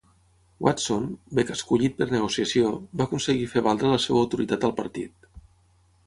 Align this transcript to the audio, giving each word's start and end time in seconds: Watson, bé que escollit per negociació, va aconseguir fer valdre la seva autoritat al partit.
Watson, 0.67 1.03
bé 1.39 1.43
que 1.49 1.57
escollit 1.57 1.99
per 1.99 2.07
negociació, 2.13 2.71
va 3.01 3.07
aconseguir 3.09 3.45
fer 3.51 3.63
valdre 3.67 3.91
la 3.91 3.99
seva 4.07 4.23
autoritat 4.23 4.65
al 4.71 4.75
partit. 4.81 5.29